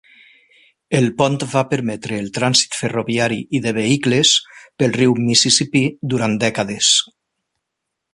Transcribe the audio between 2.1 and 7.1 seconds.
el trànsit ferroviari i de vehicles pel riu Mississipí durant dècades.